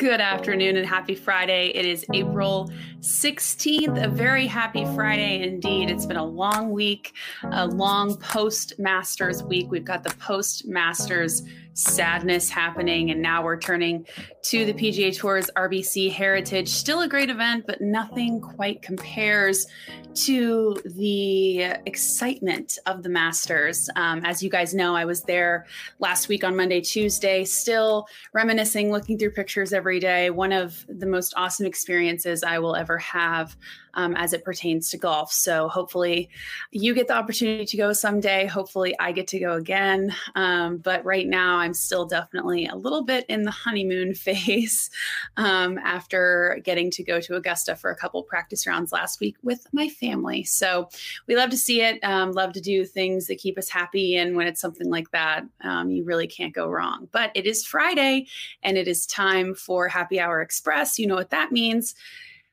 [0.00, 1.72] Good afternoon and happy Friday.
[1.74, 5.90] It is April 16th, a very happy Friday indeed.
[5.90, 9.70] It's been a long week, a long post Masters week.
[9.70, 11.42] We've got the post Masters
[11.74, 14.06] sadness happening, and now we're turning
[14.42, 16.68] to the PGA Tour's RBC Heritage.
[16.68, 19.66] Still a great event, but nothing quite compares
[20.14, 23.88] to the excitement of the Masters.
[23.96, 25.66] Um, as you guys know, I was there
[25.98, 30.30] last week on Monday, Tuesday, still reminiscing, looking through pictures every day.
[30.30, 33.56] One of the most awesome experiences I will ever have
[33.94, 35.32] um, as it pertains to golf.
[35.32, 36.30] So hopefully
[36.70, 38.46] you get the opportunity to go someday.
[38.46, 40.14] Hopefully I get to go again.
[40.34, 44.90] Um, but right now I'm still definitely a little bit in the honeymoon phase
[45.36, 49.66] um, after getting to go to Augusta for a couple practice rounds last week with
[49.72, 50.44] my family.
[50.44, 50.88] So
[51.26, 54.16] we love to see it, um, love to do things that keep us happy.
[54.16, 57.08] And when it's something like that, um, you really can't go wrong.
[57.12, 58.26] But it is Friday
[58.62, 60.98] and it is time for Happy Hour Express.
[60.98, 61.94] You know what that means.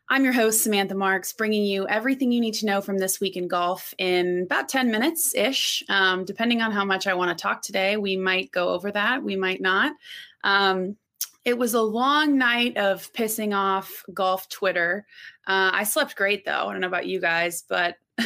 [0.09, 3.35] I'm your host, Samantha Marks, bringing you everything you need to know from this week
[3.35, 5.83] in golf in about 10 minutes ish.
[5.89, 9.21] Um, depending on how much I want to talk today, we might go over that,
[9.21, 9.91] we might not.
[10.45, 10.95] Um,
[11.43, 15.05] it was a long night of pissing off golf Twitter.
[15.45, 16.67] Uh, I slept great though.
[16.67, 17.97] I don't know about you guys, but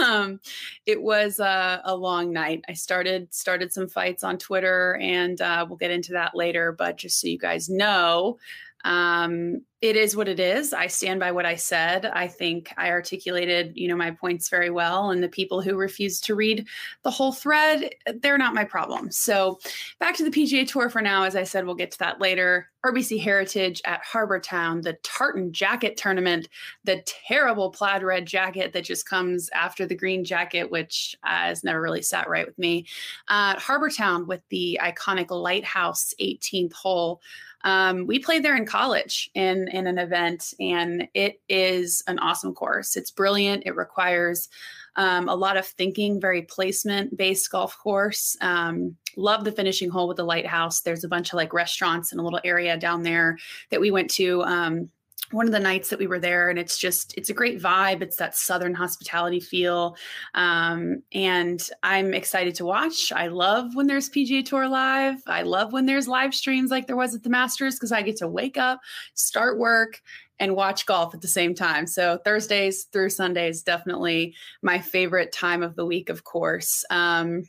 [0.00, 0.40] um,
[0.84, 2.64] it was uh, a long night.
[2.68, 6.72] I started started some fights on Twitter, and uh, we'll get into that later.
[6.72, 8.38] But just so you guys know,
[8.84, 10.72] um, it is what it is.
[10.72, 12.06] I stand by what I said.
[12.06, 15.10] I think I articulated, you know, my points very well.
[15.10, 16.68] And the people who refuse to read
[17.02, 19.10] the whole thread, they're not my problem.
[19.10, 19.58] So
[19.98, 21.24] back to the PGA Tour for now.
[21.24, 22.68] As I said, we'll get to that later.
[22.86, 26.48] RBC Heritage at Harbour Town, the tartan jacket tournament,
[26.84, 31.64] the terrible plaid red jacket that just comes after the green jacket, which uh, has
[31.64, 32.86] never really sat right with me.
[33.26, 37.20] Uh, Harbour Town with the iconic Lighthouse 18th hole.
[37.64, 42.54] Um, we played there in college in in an event, and it is an awesome
[42.54, 42.96] course.
[42.96, 43.64] It's brilliant.
[43.66, 44.48] It requires
[44.96, 48.36] um, a lot of thinking, very placement based golf course.
[48.40, 50.82] Um, love the finishing hole with the lighthouse.
[50.82, 53.38] There's a bunch of like restaurants in a little area down there
[53.70, 54.42] that we went to.
[54.42, 54.90] Um,
[55.32, 58.02] one of the nights that we were there and it's just it's a great vibe.
[58.02, 59.96] It's that southern hospitality feel.
[60.34, 63.12] Um, and i'm excited to watch.
[63.12, 65.16] I love when there's pga tour live.
[65.26, 68.16] I love when there's live streams like there was at the masters because i get
[68.16, 68.80] to wake up
[69.14, 70.00] start work
[70.38, 71.86] and watch golf at the same time.
[71.86, 76.84] So thursdays through sundays definitely my favorite time of the week of course.
[76.90, 77.44] Um,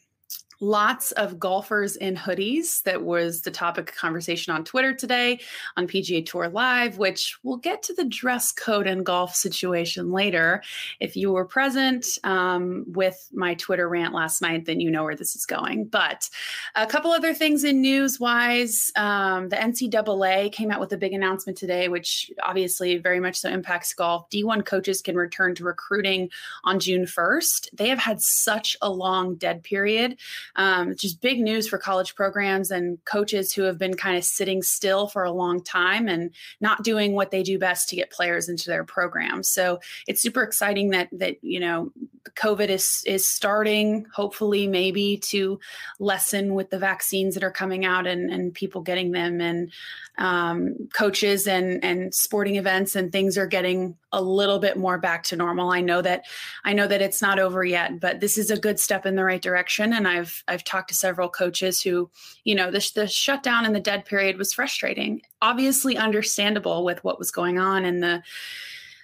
[0.63, 2.81] lots of golfers in hoodies.
[2.84, 5.41] That was the topic of conversation on Twitter today
[5.75, 10.63] on PGA Tour Live, which we'll get to the dress code and golf situation later.
[11.00, 15.16] If you were present um, with my Twitter rant last night, then you know where
[15.16, 15.85] this is going.
[15.85, 16.29] But
[16.75, 21.13] a couple other things in news wise um, the NCAA came out with a big
[21.13, 24.29] announcement today, which obviously very much so impacts golf.
[24.29, 26.29] D1 coaches can return to recruiting
[26.63, 27.68] on June 1st.
[27.73, 30.18] They have had such a long dead period
[30.56, 34.62] um, just big news for college programs and coaches who have been kind of sitting
[34.62, 36.31] still for a long time and
[36.62, 39.50] not doing what they do best to get players into their programs.
[39.50, 41.91] So it's super exciting that that you know
[42.35, 45.59] COVID is is starting, hopefully, maybe to
[46.00, 49.72] lessen with the vaccines that are coming out and and people getting them and
[50.17, 55.23] um, coaches and and sporting events and things are getting a little bit more back
[55.23, 55.72] to normal.
[55.72, 56.25] I know that
[56.63, 59.23] I know that it's not over yet, but this is a good step in the
[59.23, 59.94] right direction.
[59.94, 62.09] And I've I've talked to several coaches who,
[62.44, 65.22] you know, the the shutdown and the dead period was frustrating.
[65.41, 68.23] Obviously, understandable with what was going on and the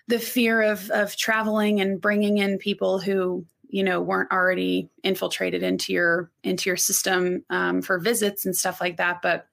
[0.09, 5.62] the fear of of traveling and bringing in people who you know weren't already infiltrated
[5.62, 9.22] into your into your system um, for visits and stuff like that.
[9.22, 9.46] But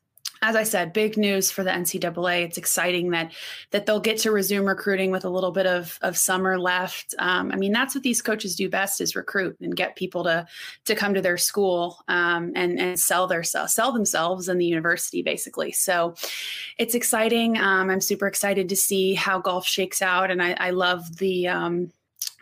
[0.43, 2.45] as I said, big news for the NCAA.
[2.45, 3.33] It's exciting that
[3.71, 7.15] that they'll get to resume recruiting with a little bit of, of summer left.
[7.19, 10.47] Um, I mean, that's what these coaches do best is recruit and get people to
[10.85, 15.23] to come to their school um, and and sell their sell themselves in the university,
[15.23, 15.73] basically.
[15.73, 16.15] So
[16.79, 17.59] it's exciting.
[17.59, 21.49] Um, I'm super excited to see how golf shakes out, and I, I love the
[21.49, 21.93] um,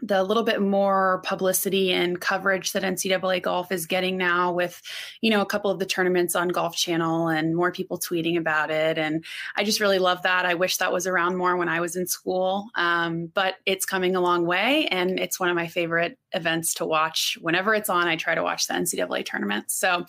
[0.02, 4.82] the little bit more publicity and coverage that NCAA golf is getting now with,
[5.20, 8.70] you know, a couple of the tournaments on Golf Channel and more people tweeting about
[8.70, 8.98] it.
[8.98, 9.24] And
[9.56, 10.46] I just really love that.
[10.46, 14.16] I wish that was around more when I was in school, um, but it's coming
[14.16, 14.86] a long way.
[14.88, 17.38] And it's one of my favorite events to watch.
[17.40, 19.70] Whenever it's on, I try to watch the NCAA tournament.
[19.70, 20.04] So,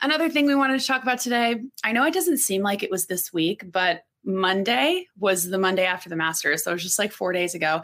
[0.00, 2.90] another thing we wanted to talk about today, I know it doesn't seem like it
[2.90, 6.64] was this week, but Monday was the Monday after the Masters.
[6.64, 7.82] So it was just like four days ago.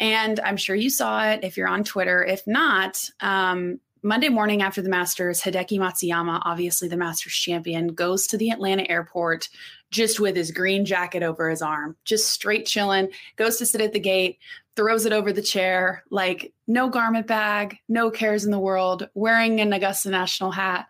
[0.00, 2.24] And I'm sure you saw it if you're on Twitter.
[2.24, 8.28] If not, um, Monday morning after the Masters, Hideki Matsuyama, obviously the Masters champion, goes
[8.28, 9.48] to the Atlanta airport,
[9.90, 13.92] just with his green jacket over his arm, just straight chilling, goes to sit at
[13.92, 14.38] the gate,
[14.76, 19.60] throws it over the chair, like no garment bag, no cares in the world, wearing
[19.60, 20.86] an Augusta National hat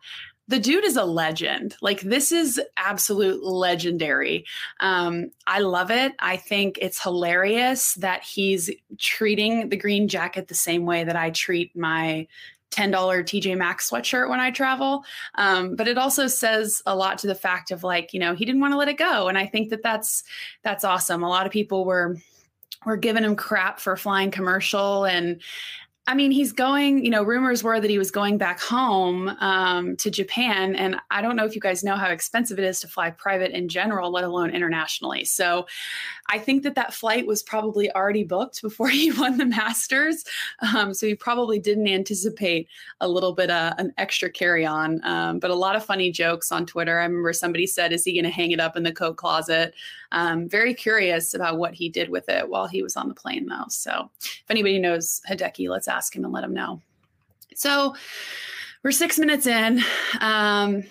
[0.48, 1.76] the dude is a legend.
[1.82, 4.46] Like this is absolute legendary.
[4.80, 6.14] Um, I love it.
[6.18, 11.30] I think it's hilarious that he's treating the green jacket the same way that I
[11.30, 12.26] treat my
[12.70, 15.04] $10 TJ Maxx sweatshirt when I travel.
[15.36, 18.44] Um, but it also says a lot to the fact of like, you know, he
[18.44, 19.28] didn't want to let it go.
[19.28, 20.24] And I think that that's,
[20.62, 21.22] that's awesome.
[21.22, 22.16] A lot of people were,
[22.84, 25.40] were giving him crap for flying commercial and
[26.08, 29.94] I mean, he's going, you know, rumors were that he was going back home um,
[29.98, 30.74] to Japan.
[30.74, 33.50] And I don't know if you guys know how expensive it is to fly private
[33.50, 35.26] in general, let alone internationally.
[35.26, 35.66] So
[36.30, 40.24] I think that that flight was probably already booked before he won the Masters.
[40.74, 42.68] Um, so he probably didn't anticipate
[43.02, 45.04] a little bit of uh, an extra carry on.
[45.04, 46.98] Um, but a lot of funny jokes on Twitter.
[46.98, 49.74] I remember somebody said, Is he going to hang it up in the coat closet?
[50.12, 53.46] Um, very curious about what he did with it while he was on the plane,
[53.46, 53.66] though.
[53.68, 56.80] So if anybody knows Hideki, let's ask him and let him know.
[57.54, 57.94] So
[58.84, 59.82] we're six minutes in.
[60.20, 60.84] Um,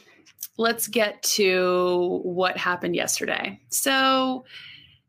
[0.57, 3.59] let's get to what happened yesterday.
[3.69, 4.45] So,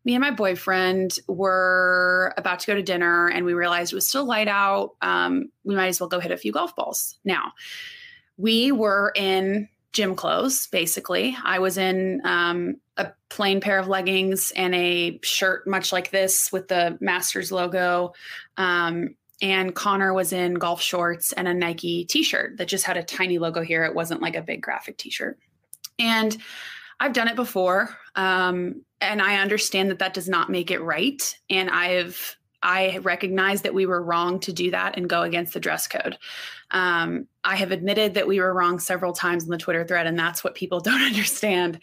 [0.04, 4.08] me and my boyfriend were about to go to dinner and we realized it was
[4.08, 4.92] still light out.
[5.02, 7.18] Um, we might as well go hit a few golf balls.
[7.24, 7.52] Now,
[8.38, 11.36] we were in gym clothes, basically.
[11.44, 16.52] I was in um, a plain pair of leggings and a shirt, much like this,
[16.52, 18.12] with the Masters logo.
[18.56, 22.96] Um, and Connor was in golf shorts and a Nike t shirt that just had
[22.96, 23.84] a tiny logo here.
[23.84, 25.38] It wasn't like a big graphic t shirt.
[25.98, 26.36] And
[27.00, 27.96] I've done it before.
[28.16, 31.36] Um, and I understand that that does not make it right.
[31.48, 35.60] And I've I recognize that we were wrong to do that and go against the
[35.60, 36.18] dress code.
[36.72, 40.18] Um, I have admitted that we were wrong several times in the Twitter thread, and
[40.18, 41.80] that's what people don't understand.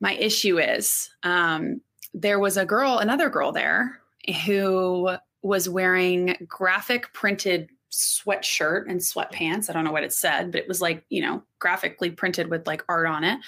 [0.00, 1.80] My issue is um,
[2.12, 4.00] there was a girl, another girl there,
[4.44, 9.70] who was wearing graphic printed sweatshirt and sweatpants.
[9.70, 12.66] I don't know what it said, but it was like, you know, graphically printed with
[12.66, 13.38] like art on it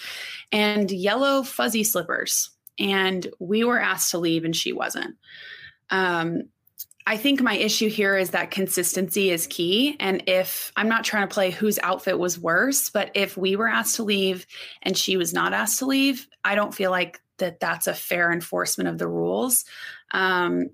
[0.52, 2.50] and yellow fuzzy slippers.
[2.78, 5.16] And we were asked to leave and she wasn't.
[5.90, 6.44] Um,
[7.06, 9.96] I think my issue here is that consistency is key.
[9.98, 13.66] And if I'm not trying to play whose outfit was worse, but if we were
[13.66, 14.46] asked to leave
[14.82, 18.30] and she was not asked to leave, I don't feel like that that's a fair
[18.30, 19.64] enforcement of the rules.
[20.10, 20.70] Um,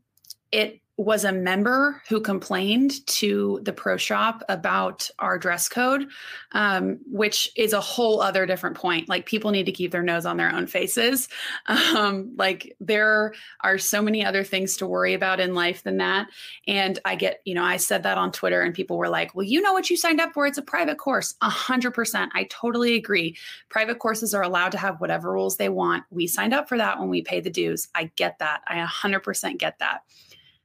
[0.51, 6.07] it was a member who complained to the pro shop about our dress code,
[6.53, 9.09] um, which is a whole other different point.
[9.09, 11.29] Like people need to keep their nose on their own faces.
[11.95, 16.29] Um, like there are so many other things to worry about in life than that.
[16.67, 19.45] And I get, you know, I said that on Twitter, and people were like, "Well,
[19.45, 20.47] you know what you signed up for?
[20.47, 22.33] It's a private course." A hundred percent.
[22.35, 23.37] I totally agree.
[23.69, 26.05] Private courses are allowed to have whatever rules they want.
[26.11, 27.89] We signed up for that when we pay the dues.
[27.95, 28.63] I get that.
[28.69, 30.03] I a hundred percent get that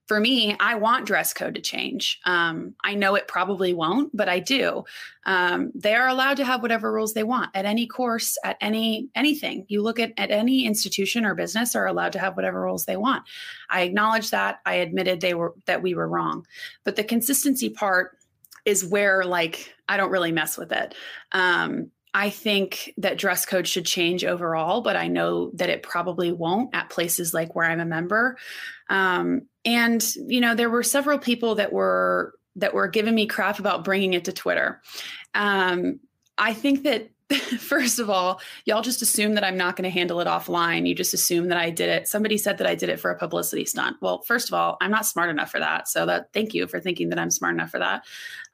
[0.09, 2.19] for me, I want dress code to change.
[2.25, 4.83] Um, I know it probably won't, but I do.
[5.27, 9.07] Um, they are allowed to have whatever rules they want at any course, at any
[9.13, 9.67] anything.
[9.67, 12.97] You look at at any institution or business are allowed to have whatever rules they
[12.97, 13.21] want.
[13.69, 14.61] I acknowledge that.
[14.65, 16.43] I admitted they were that we were wrong,
[16.85, 18.17] but the consistency part
[18.65, 20.95] is where like I don't really mess with it.
[21.33, 26.33] Um, I think that dress code should change overall, but I know that it probably
[26.33, 28.37] won't at places like where I'm a member.
[28.89, 33.59] Um, and you know there were several people that were that were giving me crap
[33.59, 34.81] about bringing it to twitter
[35.33, 35.99] um,
[36.37, 37.09] i think that
[37.59, 40.87] first of all y'all just assume that i'm not going to handle it offline.
[40.87, 42.07] You just assume that i did it.
[42.07, 43.97] Somebody said that i did it for a publicity stunt.
[44.01, 45.87] Well first of all i'm not smart enough for that.
[45.87, 48.03] So that thank you for thinking that i'm smart enough for that.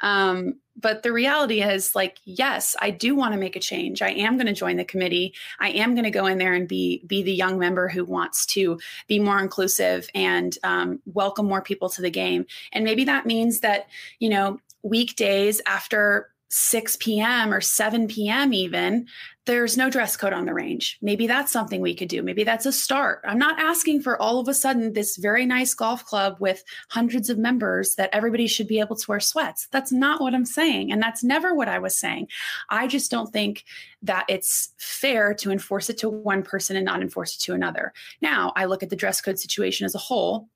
[0.02, 4.02] Um, but the reality is like yes i do want to make a change.
[4.02, 5.34] I am going to join the committee.
[5.60, 8.46] I am going to go in there and be be the young member who wants
[8.48, 8.78] to
[9.08, 12.46] be more inclusive and um, welcome more people to the game.
[12.74, 13.88] And maybe that means that
[14.20, 17.54] you know weekdays after 6 p.m.
[17.54, 18.54] or 7 p.m.
[18.54, 19.08] even,
[19.46, 20.98] there's no dress code on the range.
[21.02, 22.24] Maybe that's something we could do.
[22.24, 23.20] Maybe that's a start.
[23.26, 27.30] I'm not asking for all of a sudden this very nice golf club with hundreds
[27.30, 29.68] of members that everybody should be able to wear sweats.
[29.72, 30.94] That's not what I'm saying.
[30.94, 32.30] And that's never what I was saying.
[32.70, 33.66] I just don't think
[34.04, 37.92] that it's fair to enforce it to one person and not enforce it to another.
[38.22, 40.48] Now, I look at the dress code situation as a whole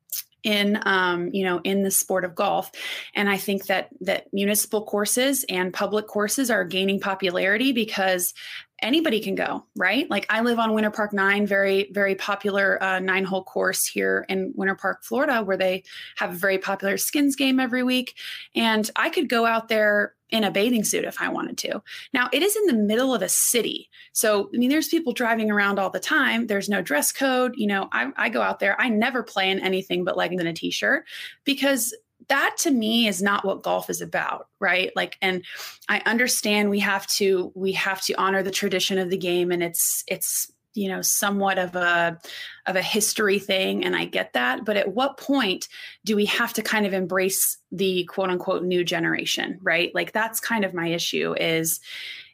[0.44, 2.72] in um, you know in the sport of golf.
[3.16, 8.34] And i think that that municipal courses and public courses are gaining popularity because
[8.82, 10.10] anybody can go right?
[10.10, 14.26] Like i live on winter park 9 very very popular uh, nine hole course here
[14.30, 15.84] in winter park florida where they
[16.18, 18.16] have a very popular skins game every week.
[18.56, 21.82] And i could go out there in a bathing suit if I wanted to.
[22.14, 23.90] Now, it is in the middle of a city.
[24.14, 26.48] So, I mean, there's people driving around all the time.
[26.48, 27.54] There's no dress code.
[27.56, 30.50] You know, I, I go out there, I never play in anything but leggings and
[30.50, 31.06] a t shirt
[31.46, 31.94] because
[32.28, 35.44] that to me is not what golf is about right like and
[35.88, 39.64] i understand we have to we have to honor the tradition of the game and
[39.64, 42.18] it's it's you know somewhat of a
[42.66, 45.68] of a history thing and i get that but at what point
[46.06, 49.94] do we have to kind of embrace the quote unquote new generation right?
[49.94, 51.80] Like that's kind of my issue is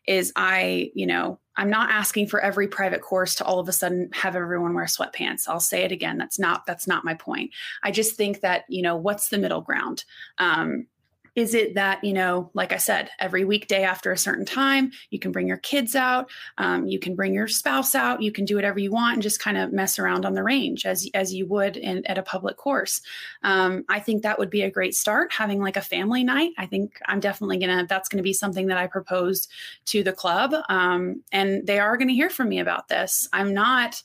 [0.07, 3.71] is i you know i'm not asking for every private course to all of a
[3.71, 5.47] sudden have everyone wear sweatpants.
[5.47, 7.51] I'll say it again that's not that's not my point.
[7.81, 10.05] I just think that you know what's the middle ground?
[10.37, 10.87] Um
[11.35, 15.19] is it that, you know, like I said, every weekday after a certain time, you
[15.19, 18.55] can bring your kids out, um, you can bring your spouse out, you can do
[18.55, 21.45] whatever you want and just kind of mess around on the range as, as you
[21.47, 23.01] would in, at a public course.
[23.43, 26.51] Um, I think that would be a great start, having like a family night.
[26.57, 29.51] I think I'm definitely going to, that's going to be something that I proposed
[29.87, 30.53] to the club.
[30.69, 33.27] Um, and they are going to hear from me about this.
[33.33, 34.01] I'm not,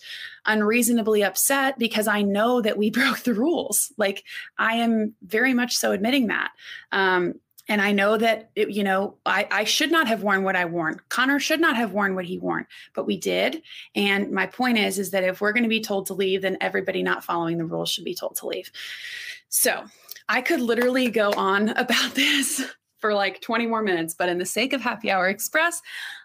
[0.47, 3.93] unreasonably upset because I know that we broke the rules.
[3.97, 4.25] Like
[4.59, 6.51] I am very much so admitting that.
[6.93, 7.35] Um,
[7.71, 10.65] and I know that, it, you know, I, I should not have worn what I
[10.65, 11.01] worn.
[11.09, 13.63] Connor should not have worn what he worn, but we did.
[13.95, 16.59] And my point is, is that if we're going to be told to leave, then
[16.61, 18.73] everybody not following the rules should be told to leave.
[19.51, 19.85] So
[20.29, 22.61] I could literally go on about this
[22.99, 25.81] for like 20 more minutes, but in the sake of Happy Hour Express,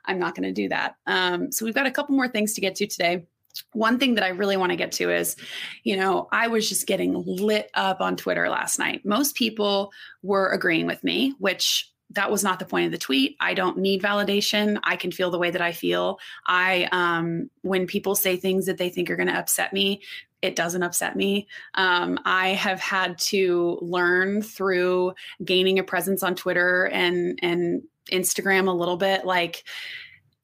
[0.05, 0.95] I'm not going to do that.
[1.05, 3.27] Um, so we've got a couple more things to get to today
[3.74, 5.36] one thing that I really want to get to is,
[5.84, 9.06] you know, I was just getting lit up on Twitter last night.
[9.06, 9.92] Most people
[10.24, 13.36] were agreeing with me, which that was not the point of the tweet.
[13.40, 14.80] I don't need validation.
[14.84, 16.20] I can feel the way that I feel.
[16.46, 20.02] I, um, when people say things that they think are going to upset me,
[20.42, 21.48] it doesn't upset me.
[21.74, 27.82] Um, I have had to learn through gaining a presence on Twitter and and
[28.12, 29.64] Instagram a little bit, like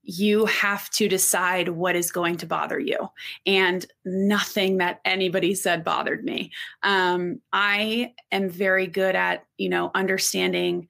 [0.04, 3.10] you have to decide what is going to bother you.
[3.46, 6.52] And nothing that anybody said bothered me.
[6.84, 10.88] Um, I am very good at, you know, understanding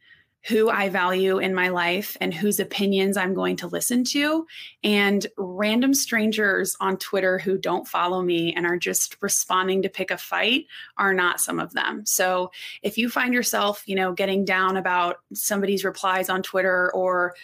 [0.48, 4.48] who I value in my life and whose opinions I'm going to listen to.
[4.84, 10.10] And random strangers on Twitter who don't follow me and are just responding to pick
[10.10, 10.66] a fight
[10.98, 12.06] are not some of them.
[12.08, 12.52] So
[12.82, 17.36] if you find yourself, you know, getting down about somebody's replies on Twitter or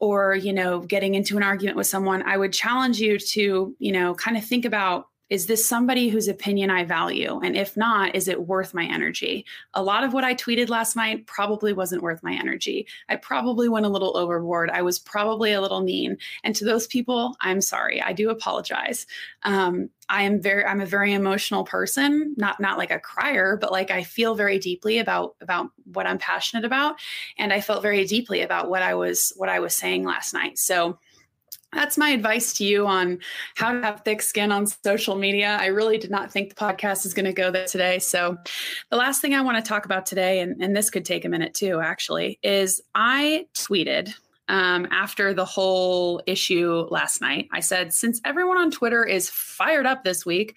[0.00, 3.92] or you know getting into an argument with someone i would challenge you to you
[3.92, 7.38] know kind of think about is this somebody whose opinion I value?
[7.40, 9.44] And if not, is it worth my energy?
[9.74, 12.86] A lot of what I tweeted last night probably wasn't worth my energy.
[13.08, 14.70] I probably went a little overboard.
[14.70, 16.16] I was probably a little mean.
[16.44, 18.00] And to those people, I'm sorry.
[18.00, 19.06] I do apologize.
[19.42, 23.70] Um, I am very I'm a very emotional person, not not like a crier, but
[23.70, 26.96] like I feel very deeply about about what I'm passionate about
[27.36, 30.58] and I felt very deeply about what I was what I was saying last night.
[30.58, 30.98] So
[31.72, 33.18] that's my advice to you on
[33.56, 35.58] how to have thick skin on social media.
[35.60, 37.98] I really did not think the podcast is going to go there today.
[37.98, 38.36] So,
[38.90, 41.28] the last thing I want to talk about today, and, and this could take a
[41.28, 44.14] minute too, actually, is I tweeted
[44.48, 47.48] um, after the whole issue last night.
[47.52, 50.56] I said, since everyone on Twitter is fired up this week,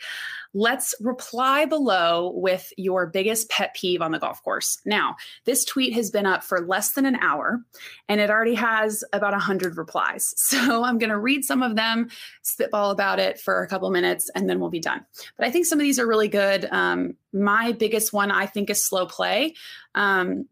[0.53, 4.79] let's reply below with your biggest pet peeve on the golf course.
[4.85, 7.61] Now, this tweet has been up for less than an hour
[8.09, 10.33] and it already has about 100 replies.
[10.51, 12.09] So I'm going to read some of them,
[12.41, 15.05] spitball about it for a couple minutes, and then we'll be done.
[15.37, 16.67] But I think some of these are really good.
[16.69, 19.55] Um, my biggest one, I think, is slow play.
[19.95, 20.47] Um,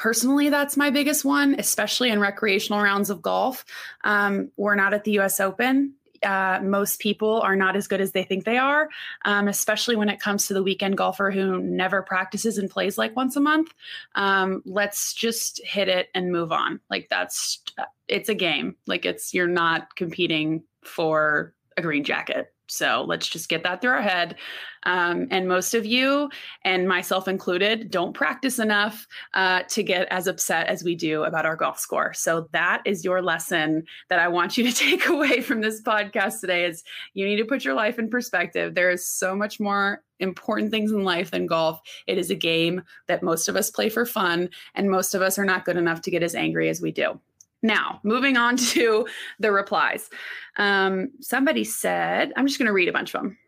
[0.00, 3.66] personally that's my biggest one especially in recreational rounds of golf
[4.02, 5.92] um, we're not at the us open
[6.22, 8.90] uh, most people are not as good as they think they are,
[9.24, 13.16] um, especially when it comes to the weekend golfer who never practices and plays like
[13.16, 13.72] once a month.
[14.14, 16.80] Um, let's just hit it and move on.
[16.90, 17.62] Like that's
[18.06, 18.76] it's a game.
[18.86, 22.52] Like it's you're not competing for a green jacket.
[22.70, 24.36] So let's just get that through our head.
[24.84, 26.30] Um, and most of you,
[26.64, 31.44] and myself included, don't practice enough uh, to get as upset as we do about
[31.44, 32.14] our golf score.
[32.14, 36.40] So that is your lesson that I want you to take away from this podcast
[36.40, 38.74] today is you need to put your life in perspective.
[38.74, 41.80] There is so much more important things in life than golf.
[42.06, 45.38] It is a game that most of us play for fun, and most of us
[45.38, 47.20] are not good enough to get as angry as we do.
[47.62, 49.06] Now, moving on to
[49.38, 50.10] the replies.
[50.56, 53.38] Um, somebody said, I'm just going to read a bunch of them.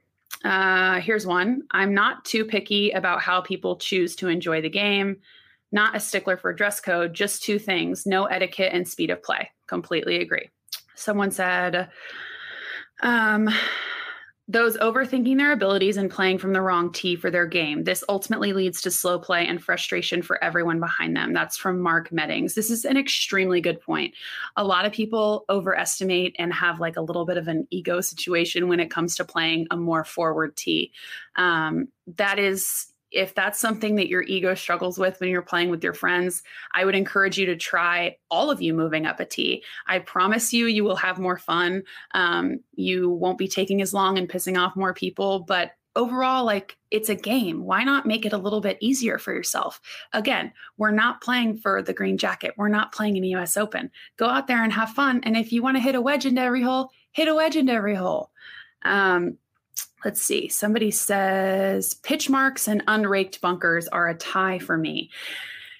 [0.44, 1.62] Uh, here's one.
[1.70, 5.18] I'm not too picky about how people choose to enjoy the game.
[5.70, 9.50] Not a stickler for dress code, just two things no etiquette and speed of play.
[9.66, 10.50] Completely agree.
[10.94, 11.88] Someone said,
[13.02, 13.48] um,
[14.48, 17.84] those overthinking their abilities and playing from the wrong tee for their game.
[17.84, 21.32] This ultimately leads to slow play and frustration for everyone behind them.
[21.32, 22.54] That's from Mark Meddings.
[22.54, 24.14] This is an extremely good point.
[24.56, 28.68] A lot of people overestimate and have like a little bit of an ego situation
[28.68, 30.92] when it comes to playing a more forward tee.
[31.36, 35.84] Um, that is if that's something that your ego struggles with when you're playing with
[35.84, 36.42] your friends,
[36.74, 39.62] I would encourage you to try all of you moving up a tee.
[39.86, 41.82] I promise you, you will have more fun.
[42.14, 46.76] Um, you won't be taking as long and pissing off more people, but overall, like
[46.90, 47.64] it's a game.
[47.64, 49.80] Why not make it a little bit easier for yourself?
[50.12, 52.54] Again, we're not playing for the green jacket.
[52.56, 53.90] We're not playing in the US Open.
[54.16, 55.20] Go out there and have fun.
[55.24, 57.72] And if you want to hit a wedge into every hole, hit a wedge into
[57.72, 58.30] every hole.
[58.84, 59.38] Um,
[60.04, 60.48] let's see.
[60.48, 65.10] Somebody says pitch marks and unraked bunkers are a tie for me.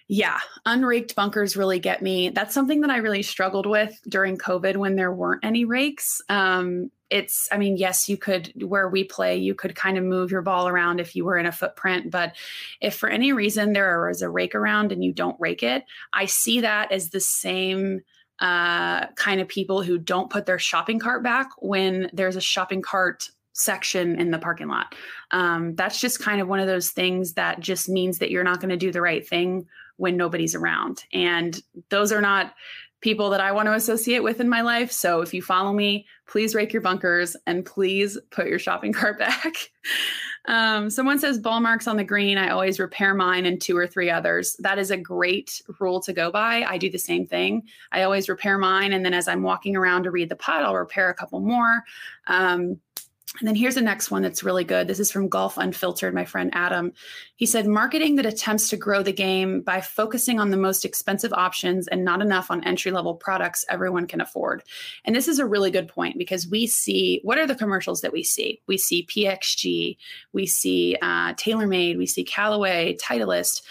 [0.09, 2.29] Yeah, unraked bunkers really get me.
[2.29, 6.21] That's something that I really struggled with during COVID when there weren't any rakes.
[6.29, 10.31] Um, it's, I mean, yes, you could, where we play, you could kind of move
[10.31, 12.11] your ball around if you were in a footprint.
[12.11, 12.35] But
[12.81, 16.27] if for any reason there is a rake around and you don't rake it, I
[16.27, 18.01] see that as the same
[18.39, 22.83] uh, kind of people who don't put their shopping cart back when there's a shopping
[22.83, 24.95] cart section in the parking lot.
[25.31, 28.61] Um, that's just kind of one of those things that just means that you're not
[28.61, 29.67] going to do the right thing
[29.97, 31.05] when nobody's around.
[31.13, 32.55] And those are not
[33.03, 34.91] people that I want to associate with in my life.
[34.91, 39.19] So if you follow me, please rake your bunkers and please put your shopping cart
[39.19, 39.55] back.
[40.47, 42.39] um, someone says ball marks on the green.
[42.39, 44.57] I always repair mine and two or three others.
[44.61, 46.63] That is a great rule to go by.
[46.63, 47.65] I do the same thing.
[47.91, 48.93] I always repair mine.
[48.93, 51.83] And then as I'm walking around to read the putt, I'll repair a couple more.
[52.29, 52.81] Um,
[53.39, 54.87] and then here's the next one that's really good.
[54.87, 56.93] This is from Golf Unfiltered, my friend Adam.
[57.37, 61.33] He said, marketing that attempts to grow the game by focusing on the most expensive
[61.33, 64.63] options and not enough on entry level products everyone can afford.
[65.07, 68.13] And this is a really good point because we see what are the commercials that
[68.13, 68.61] we see?
[68.67, 69.97] We see PXG,
[70.35, 73.63] we see uh, TaylorMade, we see Callaway, Titleist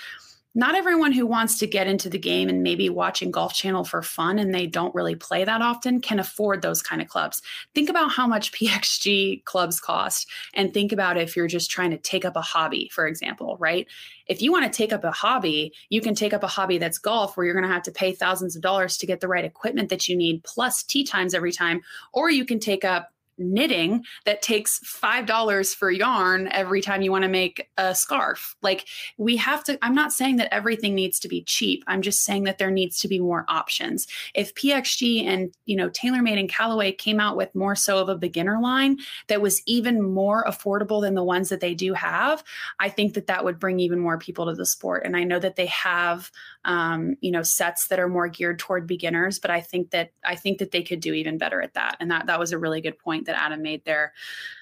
[0.54, 4.02] not everyone who wants to get into the game and maybe watching golf channel for
[4.02, 7.42] fun and they don't really play that often can afford those kind of clubs.
[7.74, 11.98] Think about how much pxg clubs cost and think about if you're just trying to
[11.98, 13.88] take up a hobby for example right?
[14.28, 16.98] If you want to take up a hobby you can take up a hobby that's
[16.98, 19.46] golf where you're going to have to pay thousands of dollars to get the right
[19.46, 21.82] equipment that you need plus tee times every time
[22.14, 27.24] or you can take up knitting that takes $5 for yarn every time you want
[27.24, 28.56] to make a scarf.
[28.62, 31.84] Like we have to I'm not saying that everything needs to be cheap.
[31.88, 34.08] I'm just saying that there needs to be more options.
[34.36, 38.18] If PXG and, you know, TaylorMade and Callaway came out with more so of a
[38.18, 42.44] beginner line that was even more affordable than the ones that they do have,
[42.80, 45.04] I think that that would bring even more people to the sport.
[45.06, 46.32] And I know that they have
[46.66, 50.36] um, you know, sets that are more geared toward beginners, but I think that I
[50.36, 51.98] think that they could do even better at that.
[52.00, 54.14] And that that was a really good point that Adam made there.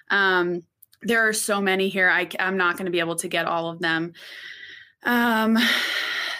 [0.09, 0.63] Um,
[1.01, 2.09] there are so many here.
[2.09, 4.13] I, I'm not going to be able to get all of them.
[5.03, 5.57] Um,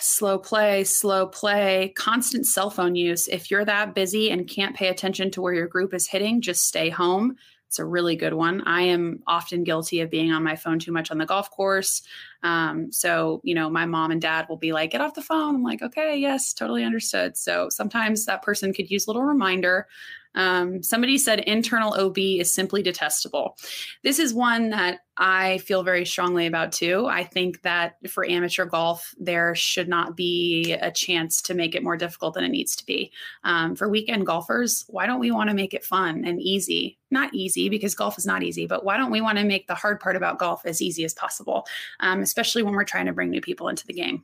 [0.02, 3.28] slow play, slow play, constant cell phone use.
[3.28, 6.65] If you're that busy and can't pay attention to where your group is hitting, just
[6.65, 7.38] stay home.
[7.70, 8.62] It's a really good one.
[8.66, 12.02] I am often guilty of being on my phone too much on the golf course.
[12.42, 15.54] Um, so, you know, my mom and dad will be like, get off the phone.
[15.54, 17.38] I'm like, okay, yes, totally understood.
[17.38, 19.88] So sometimes that person could use a little reminder.
[20.36, 23.58] Um, somebody said internal OB is simply detestable.
[24.04, 27.08] This is one that I feel very strongly about too.
[27.08, 31.84] I think that for amateur golf, there should not be a chance to make it
[31.84, 33.12] more difficult than it needs to be.
[33.44, 36.98] Um, for weekend golfers, why don't we want to make it fun and easy?
[37.12, 39.76] Not easy because golf is not easy, but why don't we want to make the
[39.76, 41.68] hard part about golf as easy as possible,
[42.00, 44.24] um, especially when we're trying to bring new people into the game?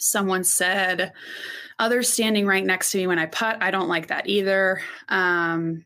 [0.00, 1.12] Someone said,
[1.78, 3.58] others standing right next to me when I putt.
[3.60, 4.82] I don't like that either.
[5.08, 5.84] Um,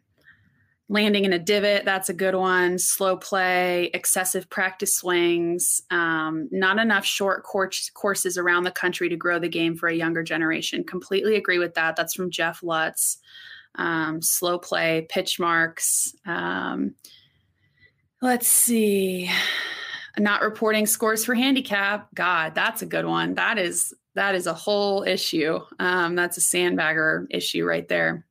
[0.89, 2.79] landing in a divot, that's a good one.
[2.79, 9.17] Slow play, excessive practice swings, um, not enough short course, courses around the country to
[9.17, 10.85] grow the game for a younger generation.
[10.85, 11.97] Completely agree with that.
[11.97, 13.19] That's from Jeff Lutz.
[13.77, 16.15] Um, slow play, pitch marks.
[16.27, 16.95] Um,
[18.21, 19.31] let's see
[20.19, 24.55] not reporting scores for handicap god that's a good one that is that is a
[24.55, 25.61] whole issue.
[25.79, 28.25] Um, that's a sandbagger issue right there.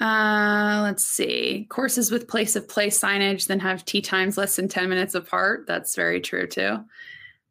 [0.00, 1.66] Uh, let's see.
[1.68, 5.66] Courses with place of play signage then have tee times less than 10 minutes apart.
[5.66, 6.78] That's very true too.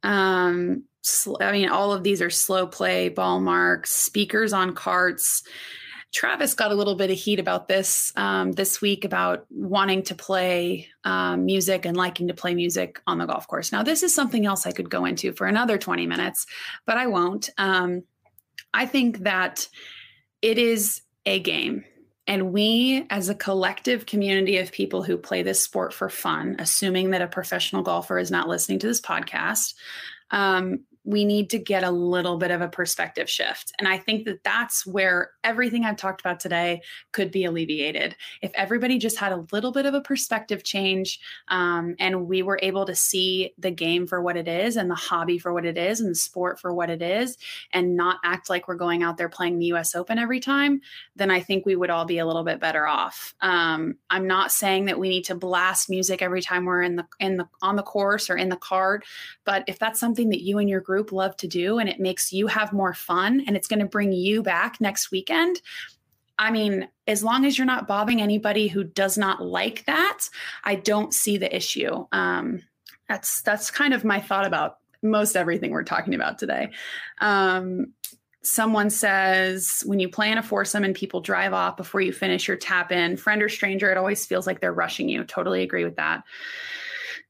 [0.01, 5.43] Um, sl- i mean all of these are slow play ball marks speakers on carts
[6.11, 10.15] Travis got a little bit of heat about this um, this week about wanting to
[10.15, 13.71] play um, music and liking to play music on the golf course.
[13.71, 16.47] Now, this is something else I could go into for another 20 minutes,
[16.85, 17.49] but I won't.
[17.57, 18.03] Um,
[18.73, 19.67] I think that
[20.41, 21.85] it is a game.
[22.27, 27.09] And we, as a collective community of people who play this sport for fun, assuming
[27.11, 29.73] that a professional golfer is not listening to this podcast,
[30.29, 33.71] um, we need to get a little bit of a perspective shift.
[33.79, 36.81] And I think that that's where everything I've talked about today
[37.13, 38.15] could be alleviated.
[38.41, 42.59] If everybody just had a little bit of a perspective change um, and we were
[42.61, 45.77] able to see the game for what it is and the hobby for what it
[45.77, 47.37] is and the sport for what it is
[47.71, 50.81] and not act like we're going out there playing the US Open every time,
[51.15, 53.33] then I think we would all be a little bit better off.
[53.41, 57.05] Um, I'm not saying that we need to blast music every time we're in the
[57.19, 59.05] in the on the course or in the card,
[59.45, 62.33] but if that's something that you and your group love to do and it makes
[62.33, 65.61] you have more fun and it's going to bring you back next weekend,
[66.39, 70.21] I mean, as long as you're not bobbing anybody who does not like that,
[70.63, 72.07] I don't see the issue.
[72.11, 72.63] Um,
[73.07, 76.71] that's that's kind of my thought about most everything we're talking about today.
[77.21, 77.93] Um,
[78.41, 82.47] someone says when you play in a foursome and people drive off before you finish
[82.47, 85.23] your tap in, friend or stranger, it always feels like they're rushing you.
[85.23, 86.23] Totally agree with that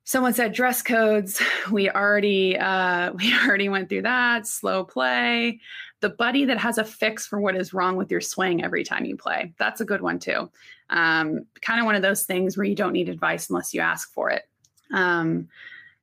[0.09, 1.39] someone said dress codes.
[1.71, 4.47] We already uh, we already went through that.
[4.47, 5.59] Slow play.
[5.99, 9.05] The buddy that has a fix for what is wrong with your swing every time
[9.05, 9.53] you play.
[9.59, 10.49] That's a good one too.
[10.89, 14.11] Um, kind of one of those things where you don't need advice unless you ask
[14.11, 14.43] for it.
[14.91, 15.47] Um,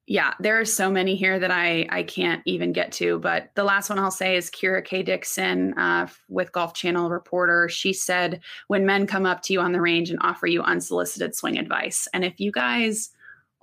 [0.09, 3.65] yeah there are so many here that i i can't even get to but the
[3.65, 5.03] last one i'll say is kira k.
[5.03, 7.69] Dixon uh, with golf channel reporter.
[7.69, 11.35] She said when men come up to you on the range and offer you unsolicited
[11.35, 13.11] swing advice and if you guys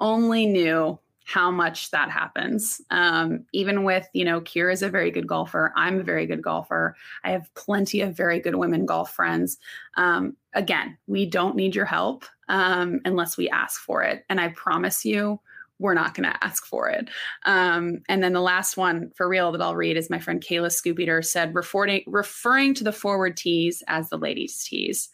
[0.03, 2.81] only knew how much that happens.
[2.91, 5.71] Um, even with, you know, Kira is a very good golfer.
[5.75, 6.95] I'm a very good golfer.
[7.23, 9.57] I have plenty of very good women golf friends.
[9.95, 14.25] Um, again, we don't need your help um, unless we ask for it.
[14.29, 15.39] And I promise you,
[15.79, 17.09] we're not going to ask for it.
[17.45, 20.67] Um, and then the last one for real that I'll read is my friend Kayla
[20.67, 25.09] Scoopiter said, referring, referring to the forward tees as the ladies' tees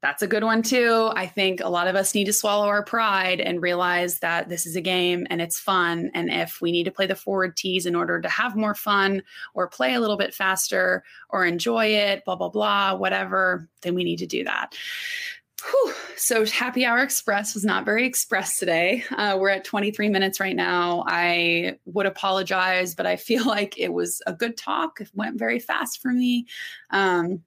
[0.00, 1.10] that's a good one too.
[1.14, 4.64] I think a lot of us need to swallow our pride and realize that this
[4.64, 6.10] is a game and it's fun.
[6.14, 9.22] And if we need to play the forward tees in order to have more fun
[9.54, 14.04] or play a little bit faster or enjoy it, blah, blah, blah, whatever, then we
[14.04, 14.76] need to do that.
[15.68, 15.94] Whew.
[16.16, 19.02] So, Happy Hour Express was not very express today.
[19.10, 21.04] Uh, we're at 23 minutes right now.
[21.08, 25.00] I would apologize, but I feel like it was a good talk.
[25.00, 26.46] It went very fast for me.
[26.90, 27.42] Um,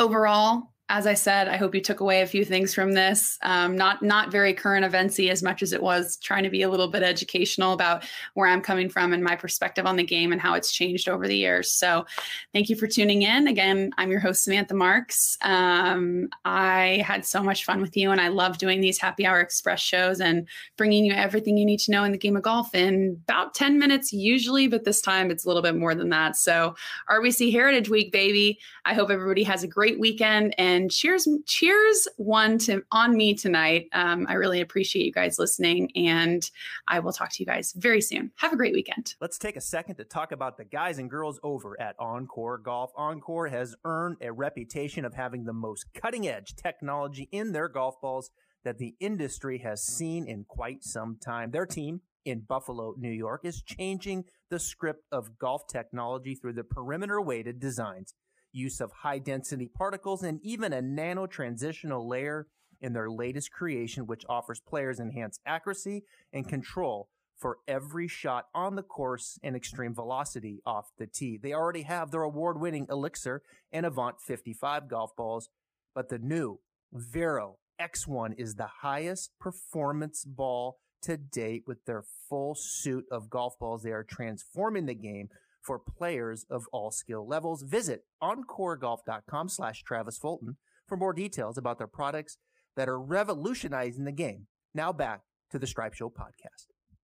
[0.00, 3.38] overall, as I said, I hope you took away a few things from this.
[3.42, 6.68] Um, not not very current eventsy as much as it was trying to be a
[6.68, 10.40] little bit educational about where I'm coming from and my perspective on the game and
[10.40, 11.72] how it's changed over the years.
[11.72, 12.04] So,
[12.52, 13.48] thank you for tuning in.
[13.48, 15.38] Again, I'm your host Samantha Marks.
[15.40, 19.40] Um, I had so much fun with you, and I love doing these Happy Hour
[19.40, 22.74] Express shows and bringing you everything you need to know in the game of golf
[22.74, 26.36] in about 10 minutes usually, but this time it's a little bit more than that.
[26.36, 26.74] So,
[27.08, 28.58] RBC Heritage Week, baby.
[28.84, 33.34] I hope everybody has a great weekend and and cheers, cheers one to on me
[33.34, 33.88] tonight.
[33.92, 36.48] Um, I really appreciate you guys listening, and
[36.88, 38.32] I will talk to you guys very soon.
[38.36, 39.14] Have a great weekend.
[39.20, 42.92] Let's take a second to talk about the guys and girls over at OnCore Golf.
[42.94, 48.00] OnCore has earned a reputation of having the most cutting edge technology in their golf
[48.00, 48.30] balls
[48.64, 51.50] that the industry has seen in quite some time.
[51.50, 56.64] Their team in Buffalo, New York is changing the script of golf technology through the
[56.64, 58.14] perimeter weighted designs
[58.52, 62.46] use of high density particles, and even a nano transitional layer
[62.80, 68.76] in their latest creation, which offers players enhanced accuracy and control for every shot on
[68.76, 71.38] the course and extreme velocity off the tee.
[71.42, 75.48] They already have their award winning Elixir and Avant 55 golf balls,
[75.94, 76.60] but the new
[76.92, 83.58] Vero X1 is the highest performance ball to date with their full suit of golf
[83.58, 83.82] balls.
[83.82, 85.28] They are transforming the game
[85.62, 87.62] for players of all skill levels.
[87.62, 92.38] Visit oncoregolf.com slash Travis Fulton for more details about their products
[92.76, 94.46] that are revolutionizing the game.
[94.74, 95.20] Now back
[95.50, 96.71] to the Stripe Show podcast.